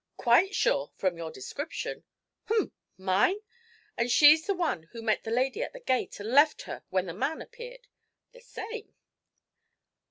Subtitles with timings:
[0.17, 2.03] 'Quite sure from your description.'
[2.49, 2.73] 'Umph!
[2.97, 3.35] Mine?
[3.95, 7.05] And she's the one who met the lady at the gate, and left her when
[7.05, 7.87] the man appeared?'
[8.31, 8.95] 'The same.'